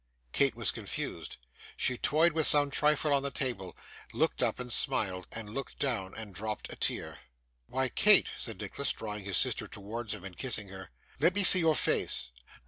Kate 0.31 0.55
was 0.55 0.71
confused; 0.71 1.37
she 1.77 1.95
toyed 1.95 2.33
with 2.33 2.47
some 2.47 2.71
trifle 2.71 3.13
on 3.13 3.21
the 3.21 3.29
table, 3.29 3.77
looked 4.13 4.41
up 4.41 4.59
and 4.59 4.71
smiled, 4.73 5.27
looked 5.45 5.77
down 5.77 6.15
and 6.15 6.33
dropped 6.33 6.73
a 6.73 6.75
tear. 6.75 7.19
'Why, 7.67 7.87
Kate,' 7.87 8.31
said 8.35 8.59
Nicholas, 8.59 8.93
drawing 8.93 9.25
his 9.25 9.37
sister 9.37 9.67
towards 9.67 10.15
him 10.15 10.23
and 10.23 10.35
kissing 10.35 10.69
her, 10.69 10.89
'let 11.19 11.35
me 11.35 11.43
see 11.43 11.59
your 11.59 11.75
face. 11.75 12.31